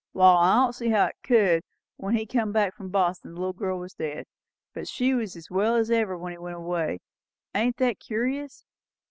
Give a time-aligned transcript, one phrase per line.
[0.13, 1.61] "Wall, I don't see how it could.
[1.97, 4.25] When he come back from Boston, the little girl was dead;
[4.73, 7.01] but she was as well as ever when he went away.
[7.53, 8.65] Ain't that curious?"